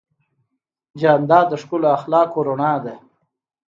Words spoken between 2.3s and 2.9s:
رڼا